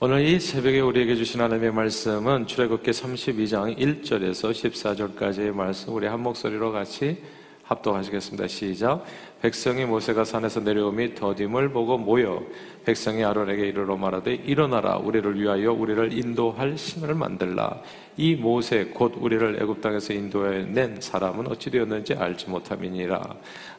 [0.00, 6.70] 오늘 이 새벽에 우리에게 주신 하나님의 말씀은 출애굽기 32장 1절에서 14절까지의 말씀 우리 한 목소리로
[6.70, 7.20] 같이
[7.64, 8.46] 합독하시겠습니다.
[8.46, 9.04] 시작.
[9.40, 12.42] 백성이 모세가 산에서 내려오미 더딤을 보고 모여
[12.84, 17.80] 백성이 아론에게 이르러 말하되 일어나라 우리를 위하여 우리를 인도할 신을 만들라
[18.20, 23.22] 이 모세 곧 우리를 애굽 땅에서 인도해 낸 사람은 어찌 되었는지 알지 못함이니라.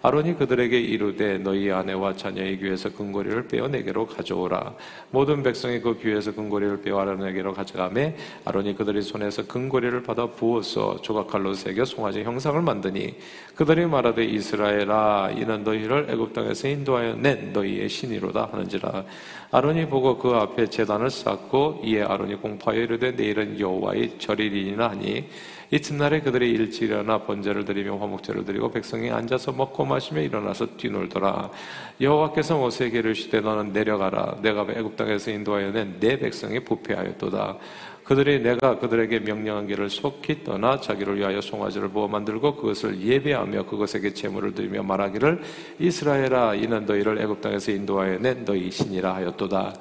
[0.01, 4.75] 아론이 그들에게 이르되 너희 아내와 자녀의 귀에서 금고리를 빼어 내게로 가져오라.
[5.11, 11.53] 모든 백성이 그 귀에서 금고리를 빼어 아론에게로 가져가매 아론이 그들의 손에서 금고리를 받아 부어서 조각칼로
[11.53, 13.17] 새겨 송아지 형상을 만드니
[13.55, 19.03] 그들이 말하되 이스라엘아 이는 너희를 애굽 땅에서 인도하여 낸 너희의 신이로다 하는지라.
[19.49, 25.27] 아론이 보고 그 앞에 재단을 쌓고 이에 아론이 공파에 이르되 내일은 여호와의 절일이니나 하니
[25.71, 31.49] 이튿날에 그들이 일찍 일어나 번제를 드리며 화목제를 드리고 백성이 앉아서 먹고 마시며 일어나서 뛰놀더라.
[31.99, 34.37] 여호와께서 모세에게 이르시되 너는 내려가라.
[34.43, 37.57] 내가 애굽 땅에서 인도하여 낸 내 백성이 부패하였도다
[38.09, 44.15] 그들이 내가 그들에게 명령한 길을 속히 떠나 자기를 위하여 송아지를 부어 만들고 그것을 예배하며 그것에게
[44.15, 45.39] 제물을 드리며 말하기를
[45.77, 49.75] 이스라엘아 이는 너희를 애굽 땅에서 인도하여 낸 너희 신이라 하였도다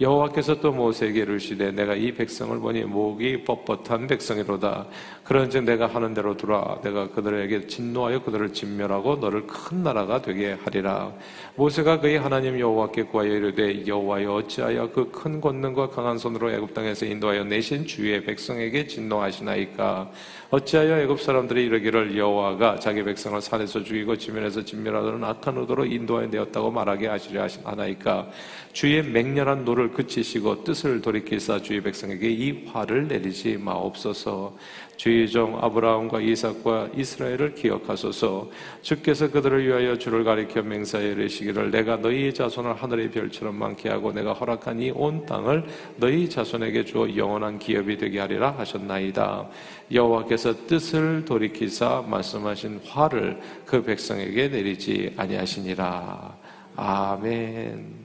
[0.00, 4.86] 여호와께서 또 모세에게 이르시되 내가 이 백성을 보니 목이 뻣뻣한 백성이로다.
[5.24, 6.80] 그런즉 내가 하는 대로 두라.
[6.82, 11.12] 내가 그들에게 진노하여 그들을 진멸하고 너를 큰 나라가 되게 하리라.
[11.54, 17.04] 모세가 그의 하나님 여호와께 구하여 이르되 여호와여 어찌하여 그 큰 권능과 강한 손으로 애굽 땅에서
[17.04, 20.10] 인도하여 내신 주의 백성에게 진노하시나이까?
[20.50, 26.70] 어찌하여 애굽 사람들이 이르기를 여호와가 자기 백성을 산에서 죽이고 지면에서 진멸하려는 악한 의도로 인도하여 내었다고
[26.70, 28.30] 말하게 하시려 하나이까
[28.72, 34.56] 주의 맹렬한 노를 그치시고 뜻을 돌이키사 주의 백성에게 이 화를 내리지 마옵소서.
[34.96, 38.50] 주의 종 아브라함과 이삭과 이스라엘을 기억하소서.
[38.82, 44.34] 주께서 그들을 위하여 주를 가리켜 맹사에 이르시기를 내가 너희 자손을 하늘의 별처럼 많게 하고 내가
[44.34, 45.64] 허락한 이 온 땅을
[45.96, 49.48] 너희 자손에게 주어 영원한 기업이 되게 하리라 하셨나이다.
[49.92, 56.36] 여호와께서 뜻을 돌이키사 말씀하신 화를 그 백성에게 내리지 아니하시니라.
[56.76, 57.99] 아멘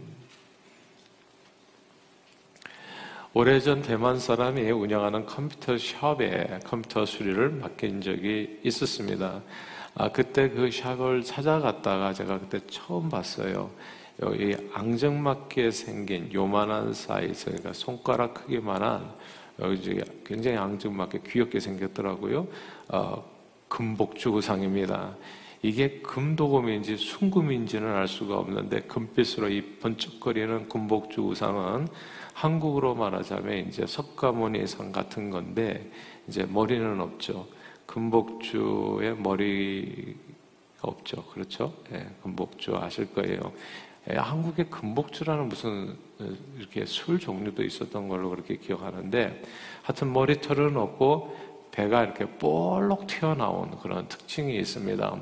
[3.37, 9.41] 오래전 대만 사람이 운영하는 컴퓨터 샵에 컴퓨터 수리를 맡긴 적이 있었습니다.
[9.93, 13.71] 아, 그때 그 샵을 찾아갔다가 제가 그때 처음 봤어요.
[14.21, 19.11] 여기 앙증맞게 생긴 요만한 사이즈, 그러니까 손가락 크기만한
[19.59, 22.47] 여기 굉장히 앙증맞게 귀엽게 생겼더라고요.
[22.87, 23.21] 어,
[23.67, 25.13] 금복주 의상입니다.
[25.61, 31.89] 이게 금도금인지 순금인지는 알 수가 없는데 금빛으로 이 번쩍거리는 금복주 의상은
[32.35, 35.89] 한국으로 말하자면 이제 석가모니상 같은 건데
[36.27, 37.47] 이제 머리는 없죠.
[37.85, 40.17] 금복주의 머리
[40.81, 41.23] 없죠.
[41.27, 41.73] 그렇죠?
[41.93, 43.53] 예, 금복주 아실 거예요.
[44.11, 45.95] 예, 한국에 금복주라는 무슨
[46.57, 49.41] 이렇게 술 종류도 있었던 걸로 그렇게 기억하는데
[49.83, 51.37] 하여튼 머리털은 없고
[51.71, 55.19] 배가 이렇게 볼록 튀어나온 그런 특징이 있습니다.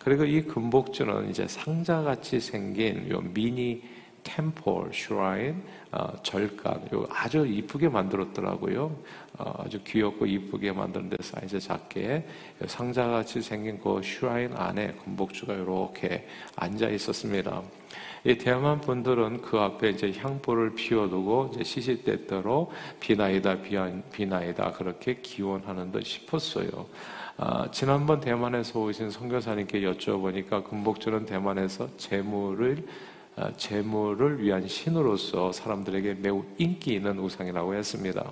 [0.00, 3.82] 그리고 이 금복주는 이제 상자같이 생긴 요 미니
[4.28, 8.94] 템폴, 슈라인, 어, 절간, 요 아주 이쁘게 만들었더라고요.
[9.38, 12.26] 어, 아주 귀엽고 이쁘게 만드는데 사이즈 작게
[12.66, 17.62] 상자같이 생긴 그 슈라인 안에 금복주가 이렇게 앉아 있었습니다.
[18.24, 23.58] 이 대만 분들은 그 앞에 이제 향보를 피워두고 이제 시시때때로 비나이다
[24.12, 26.86] 비나이다 그렇게 기원하는 듯 싶었어요.
[27.38, 33.17] 아, 지난번 대만에서 오신 선교사님께 여쭤보니까 금복주는 대만에서 재물을 아,
[33.56, 38.30] 재물을 위한 신으로서 사람들에게 매우 인기 있는 우상이라고 했습니다.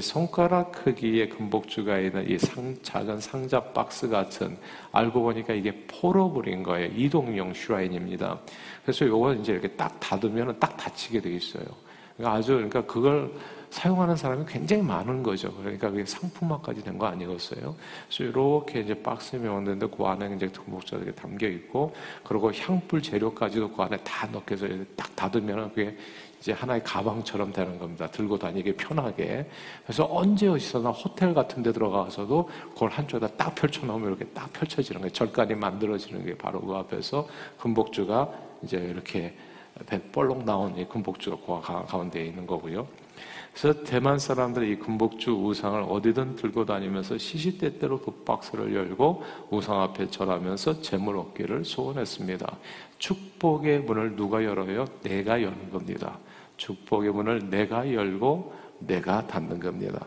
[0.00, 4.56] 손가락 크기의 금복주가 있는 이 상, 작은 상자 박스 같은
[4.92, 6.90] 알고 보니까 이게 포로블인 거예요.
[6.94, 8.38] 이동용 슈라인입니다.
[8.82, 11.64] 그래서 이거 이제 이렇게 딱 닫으면 딱 닫히게 되어 있어요.
[12.16, 13.32] 그러니까 아주 그러니까 그걸
[13.70, 15.52] 사용하는 사람이 굉장히 많은 거죠.
[15.52, 17.74] 그러니까 그게 상품화까지 된 거 아니겠어요?
[18.08, 21.92] 그래서 이렇게 이제 박스에 명는데 그 안에 이제 등목자들이 담겨 있고,
[22.24, 24.66] 그리고 향불 재료까지도 그 안에 다 넣게서
[24.96, 25.94] 딱 닫으면 그게
[26.40, 28.06] 이제 하나의 가방처럼 되는 겁니다.
[28.06, 29.46] 들고 다니기 편하게.
[29.84, 35.12] 그래서 언제 어디서나 호텔 같은 데 들어가서도 그걸 한쪽에다 딱 펼쳐놓으면 이렇게 딱 펼쳐지는 거예요.
[35.12, 37.28] 절간이 만들어지는 게 바로 그 앞에서
[37.58, 38.30] 금복주가
[38.62, 39.36] 이제 이렇게
[39.86, 42.86] 배 볼록 나온 이 금복주가 그 가운데에 있는 거고요.
[43.52, 50.08] 그래서 대만 사람들이 이 금복주 우상을 어디든 들고 다니면서 시시때때로 그 박스를 열고 우상 앞에
[50.10, 52.56] 절하면서 재물 얻기를 소원했습니다.
[52.98, 54.84] 축복의 문을 누가 열어요?
[55.02, 56.18] 내가 여는 겁니다.
[56.58, 60.06] 축복의 문을 내가 열고 내가 닫는 겁니다.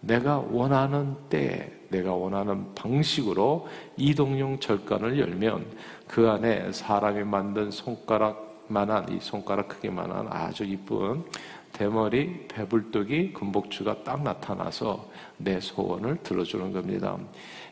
[0.00, 5.66] 내가 원하는 때, 내가 원하는 방식으로 이동용 절간을 열면
[6.06, 11.24] 그 안에 사람이 만든 손가락 만한 이 손가락 크기만한 아주 이쁜
[11.72, 17.16] 대머리 배불뚝이 금복주가 딱 나타나서 내 소원을 들어주는 겁니다.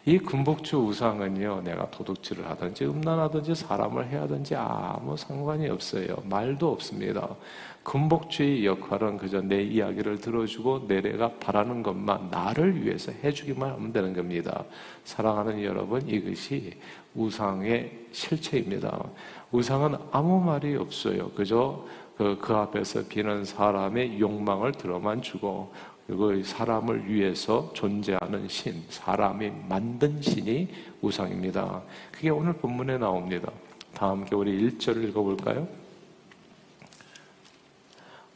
[0.04, 6.22] 이 금복주 우상은요, 내가 도둑질을 하든지 음란하든지 사람을 해야든지 아무 상관이 없어요.
[6.24, 7.28] 말도 없습니다.
[7.82, 14.64] 금복주의 역할은 그저 내 이야기를 들어주고 내가 바라는 것만 나를 위해서 해주기만 하면 되는 겁니다.
[15.02, 16.74] 사랑하는 여러분, 이것이
[17.16, 19.02] 우상의 실체입니다.
[19.52, 21.30] 우상은 아무 말이 없어요.
[21.30, 21.84] 그저
[22.16, 25.72] 그, 그 앞에서 비는 사람의 욕망을 들어만 주고
[26.06, 30.68] 그리고 사람을 위해서 존재하는 신, 사람이 만든 신이
[31.02, 31.82] 우상입니다.
[32.12, 33.50] 그게 오늘 본문에 나옵니다.
[33.92, 35.66] 다 함께 우리 1절을 읽어볼까요?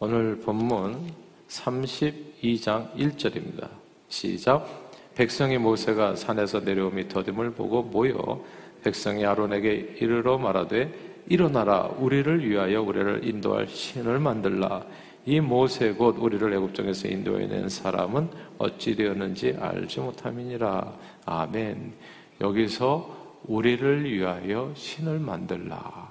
[0.00, 1.12] 오늘 본문
[1.48, 3.68] 32장 1절입니다.
[4.08, 4.66] 시작.
[5.14, 8.42] 백성이 모세가 산에서 내려오미 더딤을 보고 모여
[8.82, 10.92] 백성이 아론에게 이르러 말하되
[11.28, 14.84] 일어나라 우리를 위하여 우리를 인도할 신을 만들라
[15.26, 18.28] 이 모세 곧 우리를 애굽 땅에서 인도해 낸 사람은
[18.58, 20.92] 어찌 되었는지 알지 못함이니라.
[21.26, 21.92] 아멘.
[22.40, 26.10] 여기서 우리를 위하여 신을 만들라.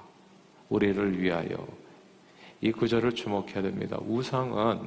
[0.68, 1.66] 우리를 위하여.
[2.60, 3.98] 이 구절을 주목해야 됩니다.
[4.06, 4.80] 우상은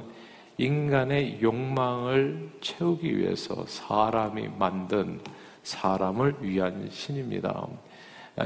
[0.56, 5.20] 인간의 욕망을 채우기 위해서 사람이 만든
[5.64, 7.66] 사람을 위한 신입니다.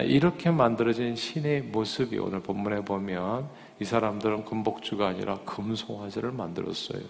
[0.04, 3.48] 이렇게 만들어진 신의 모습이 오늘 본문에 보면
[3.80, 7.02] 이 사람들은 금복주가 아니라 금송아지를 만들었어요.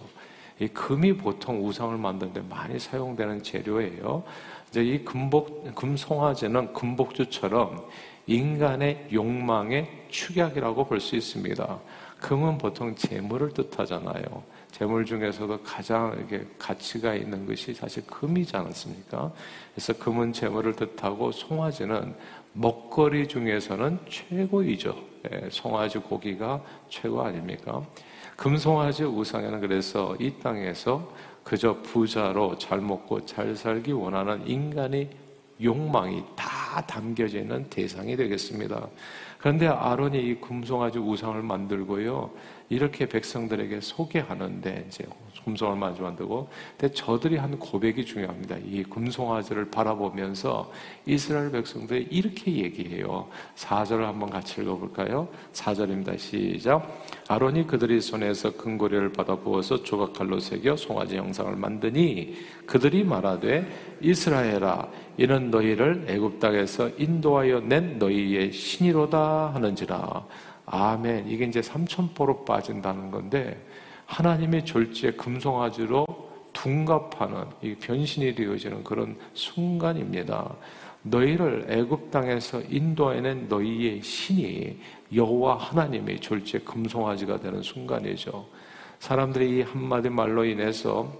[0.59, 4.23] 이 금이 보통 우상을 만드는데 많이 사용되는 재료예요.
[4.69, 7.87] 이제 이 금복, 금송아지는 금복주처럼
[8.27, 11.79] 인간의 욕망의 축약이라고 볼 수 있습니다.
[12.19, 14.23] 금은 보통 재물을 뜻하잖아요.
[14.71, 19.31] 재물 중에서도 가장 이렇게 가치가 있는 것이 사실 금이지 않습니까?
[19.73, 22.13] 그래서 금은 재물을 뜻하고 송아지는
[22.53, 24.95] 먹거리 중에서는 최고이죠.
[25.31, 27.85] 예, 송아지 고기가 최고 아닙니까?
[28.35, 31.11] 금송아지 우상에는 그래서 이 땅에서
[31.43, 35.09] 그저 부자로 잘 먹고 잘 살기 원하는 인간의
[35.61, 38.87] 욕망이 다 담겨져 있는 대상이 되겠습니다.
[39.39, 42.29] 그런데 아론이 이 금송아지 우상을 만들고요.
[42.69, 45.05] 이렇게 백성들에게 소개하는데 이제
[45.43, 48.57] 금송을 마주 만들고 근데 저들이 한 고백이 중요합니다.
[48.63, 50.71] 이 금송아지를 바라보면서
[51.05, 53.27] 이스라엘 백성들이 이렇게 얘기해요.
[53.55, 55.27] 4절을 한번 같이 읽어볼까요?
[55.53, 56.17] 4절입니다.
[56.19, 57.03] 시작.
[57.27, 65.51] 아론이 그들이 손에서 금고리를 받아 부어서 조각칼로 새겨 송아지 형상을 만드니 그들이 말하되 이스라엘아 이는
[65.51, 70.25] 너희를 애굽 땅에서 인도하여 낸 너희의 신이로다 하는지라.
[70.71, 71.27] 아멘.
[71.27, 73.59] 이게 이제 삼천포로 빠진다는 건데
[74.05, 76.05] 하나님의 졸지에 금송아지로
[76.53, 80.55] 둔갑하는 이 변신이 되어지는 그런 순간입니다.
[81.01, 84.77] 너희를 애굽 땅에서 인도해낸 너희의 신이
[85.13, 88.45] 여호와 하나님의 졸지에 금송아지가 되는 순간이죠.
[88.99, 91.11] 사람들이 이 한마디 말로 인해서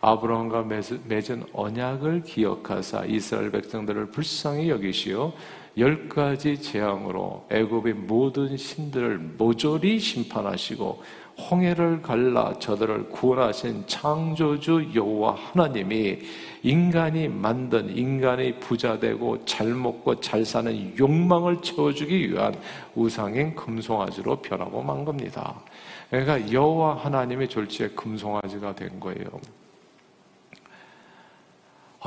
[0.00, 0.66] 아브라함과
[1.06, 5.32] 맺은 언약을 기억하사 이스라엘 백성들을 불쌍히 여기시어
[5.78, 11.02] 열 가지 재앙으로 애굽의 모든 신들을 모조리 심판하시고
[11.50, 16.20] 홍해를 갈라 저들을 구원하신 창조주 여호와 하나님이
[16.62, 22.54] 인간이 만든 인간의 부자 되고 잘 먹고 잘 사는 욕망을 채워주기 위한
[22.94, 25.60] 우상인 금송아지로 변하고 만 겁니다.
[26.08, 29.26] 그러니까 여호와 하나님의 졸지에 금송아지가 된 거예요.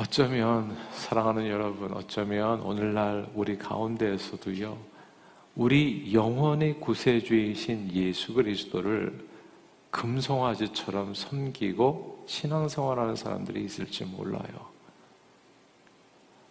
[0.00, 4.78] 어쩌면 사랑하는 여러분, 어쩌면 오늘날 우리 가운데에서도요,
[5.56, 9.28] 우리 영혼의 구세주이신 예수 그리스도를
[9.90, 14.70] 금송아지처럼 섬기고 신앙생활하는 사람들이 있을지 몰라요.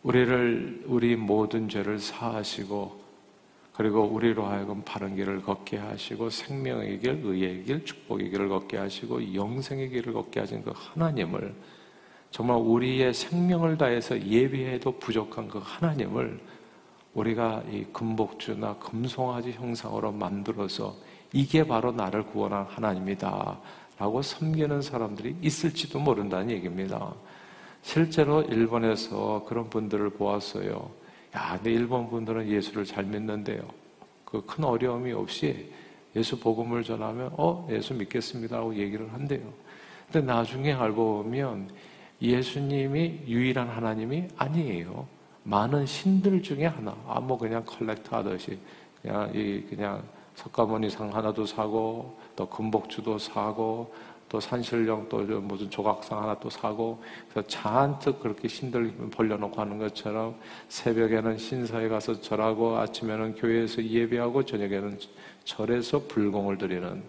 [0.03, 3.01] 우리를 우리 모든 죄를 사하시고
[3.74, 9.34] 그리고 우리로 하여금 바른 길을 걷게 하시고 생명의 길, 의의 길, 축복의 길을 걷게 하시고
[9.34, 11.56] 영생의 길을 걷게 하신 그 하나님을
[12.32, 16.40] 정말 우리의 생명을 다해서 예비해도 부족한 그 하나님을
[17.14, 20.96] 우리가 이 금복주나 금송아지 형상으로 만들어서
[21.34, 23.60] 이게 바로 나를 구원한 하나님이다.
[23.98, 27.14] 라고 섬기는 사람들이 있을지도 모른다는 얘기입니다.
[27.82, 30.90] 실제로 일본에서 그런 분들을 보았어요.
[31.36, 33.62] 야, 근데 일본 분들은 예수를 잘 믿는데요.
[34.26, 35.72] 그 큰 어려움이 없이
[36.16, 38.58] 예수 복음을 전하면, 어, 예수 믿겠습니다.
[38.58, 39.42] 하고 얘기를 한대요.
[40.12, 41.70] 근데 나중에 알고 보면
[42.22, 45.08] 예수님이 유일한 하나님이 아니에요.
[45.44, 46.96] 많은 신들 중에 하나.
[47.08, 48.60] 아, 뭐 그냥 collector 하듯이.
[49.02, 50.04] 그냥 이, 그냥
[50.36, 53.94] 석가모니상 하나도 사고, 또 금복주도 사고,
[54.30, 60.36] 또 산신령 또 무슨 조각상 하나 또 사고, 그래서 잔뜩 그렇게 신들 벌려놓고 하는 것처럼
[60.68, 65.00] 새벽에는 신사에 가서 절하고, 아침에는 교회에서 예배하고, 저녁에는
[65.46, 67.02] 절에서 불공을 드리는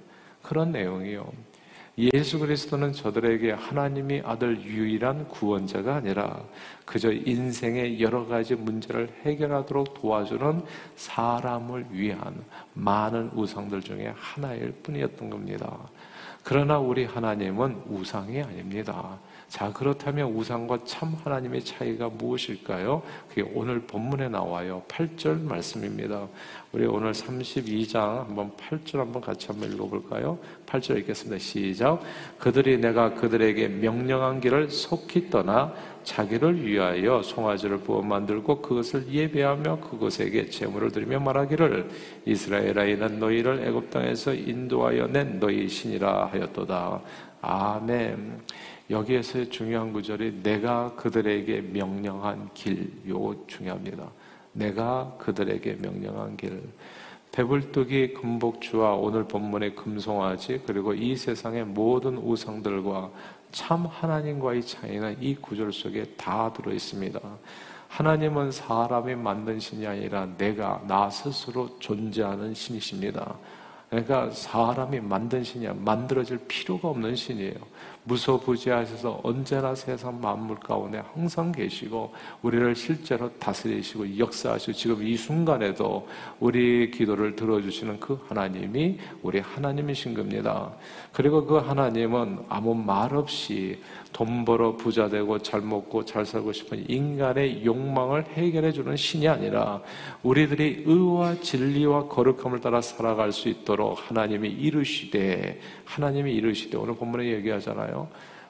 [0.42, 1.30] 그런 내용이요.
[2.14, 6.42] 예수 그리스도는 저들에게 하나님이 아들 유일한 구원자가 아니라
[6.86, 10.62] 그저 인생의 여러 가지 문제를 해결하도록 도와주는
[10.96, 12.42] 사람을 위한
[12.72, 15.90] 많은 우상들 중에 하나일 뿐이었던 겁니다.
[16.42, 19.18] 그러나 우리 하나님은 우상이 아닙니다.
[19.48, 23.02] 자, 그렇다면 우상과 참 하나님의 차이가 무엇일까요?
[23.28, 24.82] 그게 오늘 본문에 나와요.
[24.86, 26.28] 8절 말씀입니다.
[26.72, 30.38] 우리 오늘 32장 한번 8절 한번 같이 한번 읽어볼까요?
[30.66, 31.38] 8절 읽겠습니다.
[31.38, 32.00] 시작.
[32.38, 40.48] 그들이 내가 그들에게 명령한 길을 속히 떠나 자기를 위하여 송아지를 부어 만들고 그것을 예배하며 그것에게
[40.48, 41.88] 제물을 드리며 말하기를
[42.26, 47.00] 이스라엘 아 이는 너희를 애굽 땅에서 인도하여 낸 너희 신이라 하였도다.
[47.42, 48.40] 아멘.
[48.90, 54.10] 여기에서의 중요한 구절이 내가 그들에게 명령한 길, 요 중요합니다.
[54.52, 56.60] 내가 그들에게 명령한 길.
[57.32, 63.10] 배불뚝이 금복주와 오늘 본문의 금송아지 그리고 이 세상의 모든 우상들과
[63.52, 67.20] 참 하나님과의 차이는 이 구절 속에 다 들어 있습니다.
[67.88, 73.34] 하나님은 사람이 만든 신이 아니라 내가 나 스스로 존재하는 신이십니다.
[73.90, 75.74] 그러니까 사람이 만든 신이야.
[75.74, 77.56] 만들어질 필요가 없는 신이에요.
[78.04, 86.90] 무소부지하셔서 언제나 세상 만물 가운데 항상 계시고 우리를 실제로 다스리시고 역사하시고 지금 이 순간에도 우리
[86.90, 90.72] 기도를 들어주시는 그 하나님이 우리 하나님이신 겁니다.
[91.12, 93.78] 그리고 그 하나님은 아무 말 없이
[94.12, 99.80] 돈 벌어 부자 되고 잘 먹고 잘 살고 싶은 인간의 욕망을 해결해 주는 신이 아니라
[100.22, 107.89] 우리들이 의와 진리와 거룩함을 따라 살아갈 수 있도록 하나님이 이루시되 하나님이 이루시되 오늘 본문에 얘기하잖아요.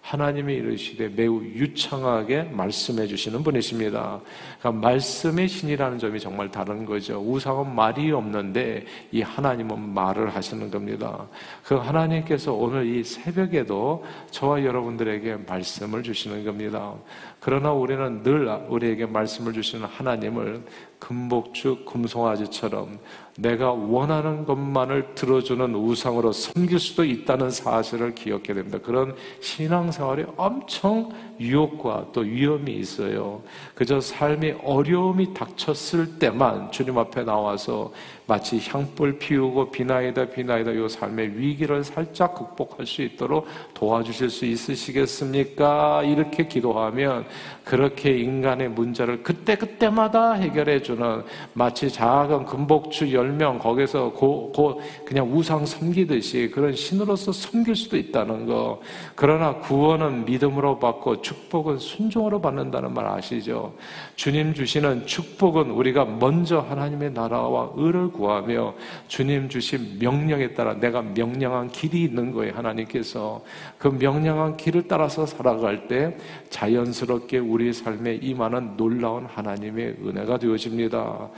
[0.02, 4.20] 하나님이 이르시되 매우 유창하게 말씀해 주시는 분이십니다.
[4.58, 7.20] 그러니까 말씀의 신이라는 점이 정말 다른 거죠.
[7.20, 11.26] 우상은 말이 없는데 이 하나님은 말을 하시는 겁니다.
[11.62, 16.94] 그 하나님께서 오늘 이 새벽에도 저와 여러분들에게 말씀을 주시는 겁니다.
[17.38, 20.62] 그러나 우리는 늘 우리에게 말씀을 주시는 하나님을
[21.00, 23.00] 금복주 금송아지처럼
[23.36, 28.78] 내가 원하는 것만을 들어주는 우상으로 섬길 수도 있다는 사실을 기억해야 됩니다.
[28.82, 33.42] 그런 신앙생활이 엄청 유혹과 또 위험이 있어요.
[33.74, 37.90] 그저 삶이 어려움이 닥쳤을 때만 주님 앞에 나와서
[38.30, 46.04] 마치 향불 피우고 비나이다 비나이다 요 삶의 위기를 살짝 극복할 수 있도록 도와주실 수 있으시겠습니까?
[46.04, 47.26] 이렇게 기도하면
[47.64, 55.66] 그렇게 인간의 문제를 그때그때마다 해결해 주는 마치 작은 금복주 10명 거기서 고, 고 그냥 우상
[55.66, 58.80] 섬기듯이 그런 신으로서 섬길 수도 있다는 거.
[59.16, 63.74] 그러나 구원은 믿음으로 받고 축복은 순종으로 받는다는 말 아시죠?
[64.14, 68.74] 주님 주시는 축복은 우리가 먼저 하나님의 나라와 의를 구 하며
[69.08, 72.54] 주님 주신 명령에 따라 내가 명령한 길이 있는 거예요.
[72.54, 73.44] 하나님께서
[73.78, 76.16] 그 명령한 길을 따라서 살아갈 때
[76.50, 81.28] 자연스럽게 우리 삶에 임하는 놀라운 하나님의 은혜가 되어집니다.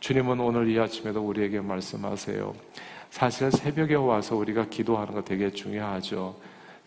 [0.00, 2.54] 주님은 오늘 이 아침에도 우리에게 말씀하세요.
[3.10, 6.36] 사실 새벽에 와서 우리가 기도하는 거 되게 중요하죠.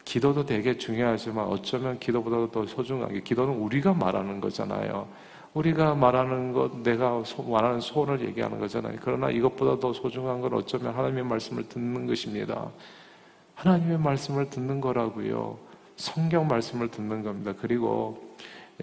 [0.06, 5.08] 기도도 되게 중요하지만 어쩌면 기도보다도 더 소중하게 기도는 우리가 말하는 거잖아요.
[5.54, 8.98] 우리가 말하는 것, 내가 말하는 소원을 얘기하는 거잖아요.
[9.02, 12.72] 그러나 이것보다 더 소중한 건 어쩌면 하나님의 말씀을 듣는 것입니다.
[13.56, 15.58] 하나님의 말씀을 듣는 거라고요.
[15.96, 17.54] 성경 말씀을 듣는 겁니다.
[17.60, 18.36] 그리고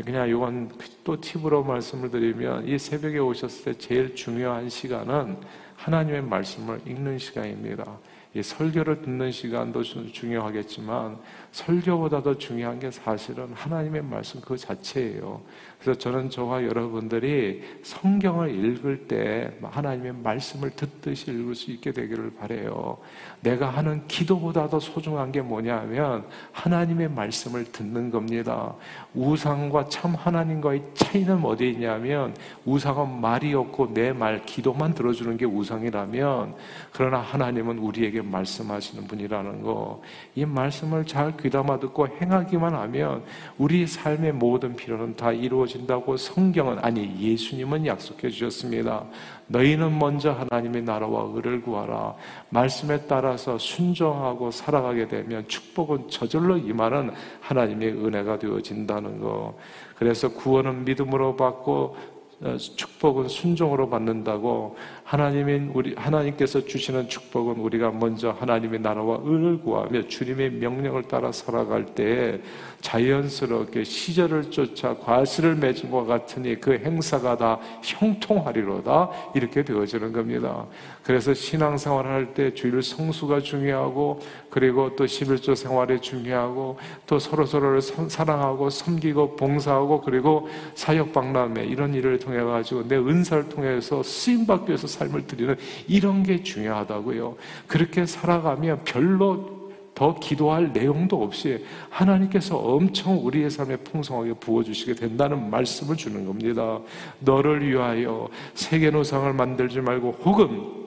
[0.04, 0.70] 그냥 이건
[1.02, 5.38] 또 팁으로 말씀을 드리면 이 새벽에 오셨을 때 제일 중요한 시간은
[5.76, 7.84] 하나님의 말씀을 읽는 시간입니다.
[8.32, 11.18] 이 설교를 듣는 시간도 중요하겠지만
[11.50, 15.40] 설교보다 도 중요한 게 사실은 하나님의 말씀 그 자체예요.
[15.80, 22.98] 그래서 저는 저와 여러분들이 성경을 읽을 때 하나님의 말씀을 듣듯이 읽을 수 있게 되기를 바래요.
[23.40, 28.74] 내가 하는 기도보다도 소중한 게 뭐냐면 하나님의 말씀을 듣는 겁니다.
[29.14, 36.54] 우상과 참 하나님과의 차이는 어디에 있냐면 우상은 말이 없고 내 말 기도만 들어주는 게 우상이라면
[36.92, 40.02] 그러나 하나님은 우리에게 말씀하시는 분이라는 거.
[40.34, 43.24] 이 말씀을 잘 귀담아 듣고 행하기만 하면
[43.58, 49.04] 우리 삶의 모든 필요는 다 이루어진다고 성경은 아니 예수님은 약속해 주셨습니다.
[49.48, 52.14] 너희는 먼저 하나님의 나라와 의를 구하라.
[52.50, 59.56] 말씀에 따라서 순종하고 살아가게 되면 축복은 저절로 임하는 하나님의 은혜가 되어진다는 거.
[59.96, 68.30] 그래서 구원은 믿음으로 받고 어, 축복은 순종으로 받는다고 하나님인 우리 하나님께서 주시는 축복은 우리가 먼저
[68.30, 72.40] 하나님의 나라와 의를 구하며 주님의 명령을 따라 살아갈 때에
[72.80, 80.66] 자연스럽게 시절을 쫓아 과실을 맺은 것 같으니 그 행사가 다 형통하리로다 이렇게 되어지는 겁니다.
[81.02, 84.20] 그래서 신앙생활 할 때 주일 성수가 중요하고
[84.50, 91.94] 그리고 또 11조 생활이 중요하고 또 서로 서로를 사랑하고 섬기고 봉사하고 그리고 사역 박람회 이런
[91.94, 95.56] 일을 통해 가지고 내 은사를 통해서 쓰임 받기 위해서 삶을 드리는
[95.86, 97.36] 이런 게 중요하다고요.
[97.66, 99.60] 그렇게 살아가면 별로
[99.94, 106.80] 더 기도할 내용도 없이 하나님께서 엄청 우리의 삶에 풍성하게 부어주시게 된다는 말씀을 주는 겁니다.
[107.18, 110.80] 너를 위하여 세계 노상을 만들지 말고 혹은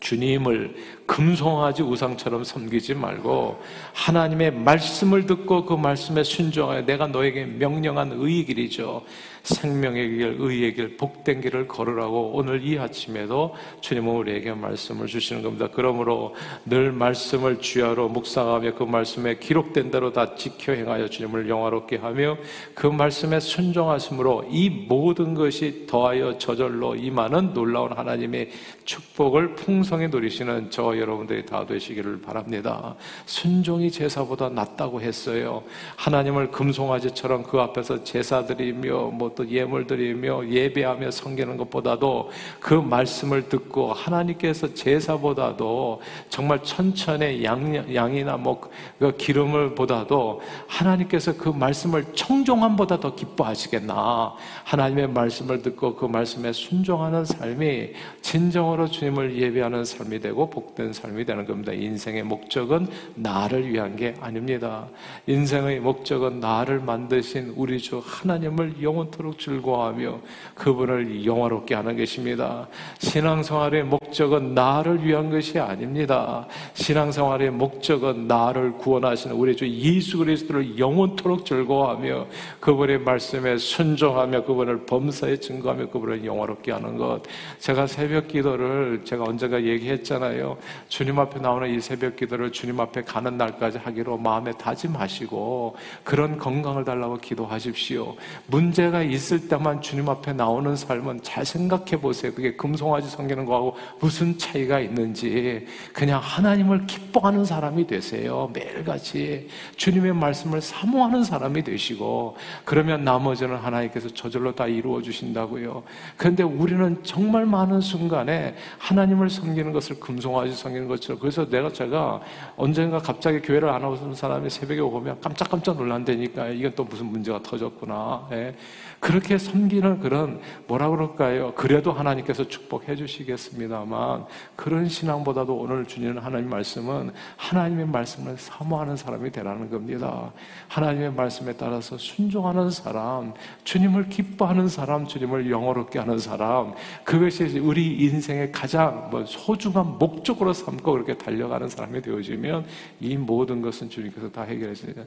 [0.00, 0.74] 주님을
[1.10, 3.60] 금송아지 우상처럼 섬기지 말고
[3.94, 9.02] 하나님의 말씀을 듣고 그 말씀에 순종하여 내가 너에게 명령한 의의 길이죠.
[9.42, 15.68] 생명의 길, 의의 길, 복된 길을 걸으라고 오늘 이 아침에도 주님은 우리에게 말씀을 주시는 겁니다.
[15.72, 22.36] 그러므로 늘 말씀을 주야로 묵상하며 그 말씀에 기록된 대로 다 지켜 행하여 주님을 영화롭게 하며
[22.74, 28.50] 그 말씀에 순종하심으로 이 모든 것이 더하여 저절로 임하는 놀라운 하나님의
[28.84, 32.94] 축복을 풍성히 누리시는 저 여러분들이 다 되시기를 바랍니다.
[33.26, 35.62] 순종이 제사보다 낫다고 했어요.
[35.96, 44.74] 하나님을 금송아지처럼 그 앞에서 제사드리며 뭐 또 예물드리며 예배하며 섬기는 것보다도 그 말씀을 듣고 하나님께서
[44.74, 54.34] 제사보다도 정말 천천의 양, 양이나 뭐그 기름을 보다도 하나님께서 그 말씀을 청종함보다 더 기뻐하시겠나.
[54.64, 61.46] 하나님의 말씀을 듣고 그 말씀에 순종하는 삶이 진정으로 주님을 예배하는 삶이 되고 복된 삶이 되는
[61.46, 61.72] 겁니다.
[61.72, 64.86] 인생의 목적은 나를 위한 게 아닙니다.
[65.26, 70.20] 인생의 목적은 나를 만드신 우리 주 하나님을 영원토록 즐거워하며
[70.54, 72.68] 그분을 영화롭게 하는 것입니다.
[72.98, 76.46] 신앙생활의 목적은 나를 위한 것이 아닙니다.
[76.74, 82.26] 신앙생활의 목적은 나를 구원하시는 우리 주 예수 그리스도를 영원토록 즐거워하며
[82.60, 87.22] 그분의 말씀에 순종하며 그분을 범사에 증거하며 그분을 영화롭게 하는 것.
[87.58, 90.56] 제가 새벽 기도를 제가 언젠가 얘기했잖아요.
[90.88, 96.84] 주님 앞에 나오는 이 새벽 기도를 주님 앞에 가는 날까지 하기로 마음에 다짐하시고 그런 건강을
[96.84, 98.16] 달라고 기도하십시오.
[98.46, 102.32] 문제가 있을 때만 주님 앞에 나오는 삶은 잘 생각해 보세요.
[102.32, 108.50] 그게 금송아지 섬기는 거하고 무슨 차이가 있는지 그냥 하나님을 기뻐하는 사람이 되세요.
[108.52, 115.82] 매일같이 주님의 말씀을 사모하는 사람이 되시고 그러면 나머지는 하나님께서 저절로 다 이루어 주신다고요.
[116.16, 122.20] 그런데 우리는 정말 많은 순간에 하나님을 섬기는 것을 금송아지 섬기는 것처럼 그래서 내가 제가
[122.56, 128.28] 언젠가 갑자기 교회를 안 오는 사람이 새벽에 오면 깜짝깜짝 놀란다니까 이게 또 무슨 문제가 터졌구나.
[128.32, 128.54] 예.
[129.00, 131.54] 그렇게 섬기는 그런 뭐라 그럴까요?
[131.54, 139.70] 그래도 하나님께서 축복해 주시겠습니다만 그런 신앙보다도 오늘 주님 하나님 말씀은 하나님의 말씀을 사모하는 사람이 되라는
[139.70, 140.30] 겁니다.
[140.68, 143.32] 하나님의 말씀에 따라서 순종하는 사람,
[143.64, 150.92] 주님을 기뻐하는 사람, 주님을 영어롭게 하는 사람, 그것이 우리 인생의 가장 뭐 소중한 목적으로 삼고
[150.92, 152.66] 그렇게 달려가는 사람이 되어지면
[153.00, 155.02] 이 모든 것은 주님께서 다 해결해 주니다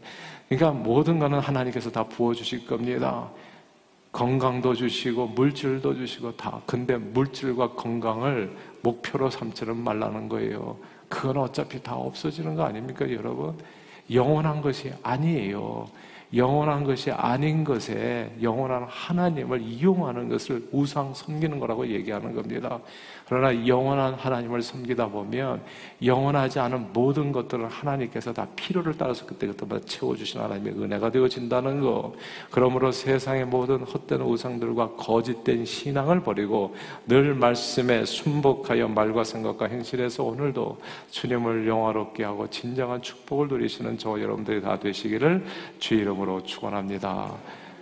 [0.49, 3.29] 그러니까 모든 것은 하나님께서 다 부어 주실 겁니다.
[4.13, 6.61] 건강도 주시고 물질도 주시고 다.
[6.67, 10.77] 근데 물질과 건강을 목표로 삼지는 말라는 거예요.
[11.09, 13.57] 그건 어차피 다 없어지는 거 아닙니까, 여러분?
[14.11, 15.87] 영원한 것이 아니에요.
[16.35, 22.79] 영원한 것이 아닌 것에 영원한 하나님을 이용하는 것을 우상 섬기는 거라고 얘기하는 겁니다.
[23.27, 25.61] 그러나 영원한 하나님을 섬기다 보면
[26.03, 32.13] 영원하지 않은 모든 것들은 하나님께서 다 필요를 따라서 그때그때마다 채워주신 하나님의 은혜가 되어진다는 거.
[32.51, 36.75] 그러므로 세상의 모든 헛된 우상들과 거짓된 신앙을 버리고
[37.07, 40.79] 늘 말씀에 순복하여 말과 생각과 행실에서 오늘도
[41.11, 45.45] 주님을 영화롭게 하고 진정한 축복을 누리시는 저 여러분들이 다 되시기를
[45.79, 47.35] 주 이름으로 축원합니다.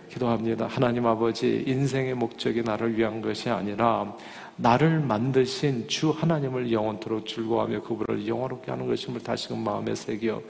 [0.10, 0.68] 기도합니다.
[0.68, 4.14] 하나님 아버지, 인생의 목적이 나를 위한 것이 아니라
[4.58, 10.42] 나를 만드신 주 하나님을 영원토록 즐거워하며 그분을 영원롭게 하는 것임을 다시금 마음에 새겨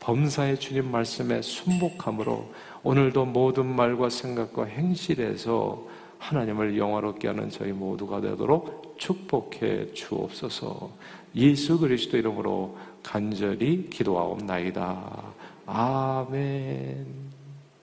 [0.00, 2.52] 범사의 주님 말씀에 순복함으로
[2.82, 5.86] 오늘도 모든 말과 생각과 행실에서
[6.18, 10.90] 하나님을 영화롭게 하는 저희 모두가 되도록 축복해 주옵소서.
[11.36, 15.22] 예수 그리스도 이름으로 간절히 기도하옵나이다.
[15.66, 17.23] 아멘.